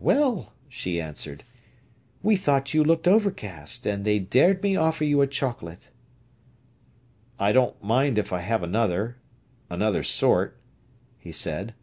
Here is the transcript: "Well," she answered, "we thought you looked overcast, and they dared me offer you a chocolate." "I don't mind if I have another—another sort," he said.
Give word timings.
"Well," 0.00 0.54
she 0.70 0.98
answered, 0.98 1.44
"we 2.22 2.34
thought 2.34 2.72
you 2.72 2.82
looked 2.82 3.06
overcast, 3.06 3.84
and 3.84 4.06
they 4.06 4.18
dared 4.18 4.62
me 4.62 4.74
offer 4.74 5.04
you 5.04 5.20
a 5.20 5.26
chocolate." 5.26 5.90
"I 7.38 7.52
don't 7.52 7.84
mind 7.84 8.16
if 8.16 8.32
I 8.32 8.40
have 8.40 8.62
another—another 8.62 10.02
sort," 10.02 10.58
he 11.18 11.30
said. 11.30 11.74